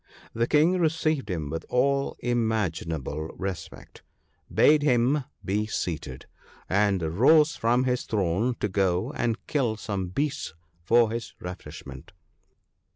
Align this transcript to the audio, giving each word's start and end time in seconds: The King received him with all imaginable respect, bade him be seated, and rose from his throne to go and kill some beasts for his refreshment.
The 0.33 0.47
King 0.47 0.79
received 0.79 1.29
him 1.29 1.51
with 1.51 1.63
all 1.69 2.15
imaginable 2.21 3.27
respect, 3.37 4.01
bade 4.51 4.81
him 4.81 5.25
be 5.45 5.67
seated, 5.67 6.25
and 6.67 7.03
rose 7.19 7.55
from 7.55 7.83
his 7.83 8.05
throne 8.05 8.55
to 8.61 8.67
go 8.67 9.13
and 9.13 9.37
kill 9.45 9.77
some 9.77 10.07
beasts 10.07 10.55
for 10.83 11.11
his 11.11 11.35
refreshment. 11.39 12.13